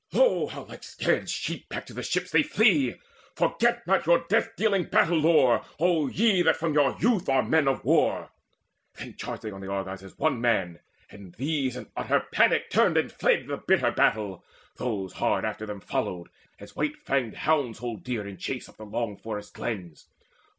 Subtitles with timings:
[0.13, 2.95] Lo, how like scared sheep back to the ships they flee!
[3.35, 7.67] Forget not your death dealing battle lore, O ye that from your youth are men
[7.67, 8.31] of war!"
[8.95, 10.79] Then charged they on the Argives as one man;
[11.11, 14.43] And these in utter panic turned and fled The bitter battle,
[14.77, 18.85] those hard after them Followed, as white fanged hounds hold deer in chase Up the
[18.87, 20.07] long forest glens.